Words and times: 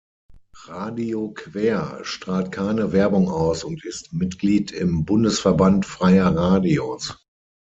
Radio 0.65 1.27
Quer 1.29 1.99
strahlt 2.01 2.51
keine 2.51 2.91
Werbung 2.91 3.29
aus 3.29 3.63
und 3.63 3.85
ist 3.85 4.13
Mitglied 4.13 4.71
im 4.71 5.05
Bundesverband 5.05 5.85
Freier 5.85 6.35
Radios. 6.35 7.23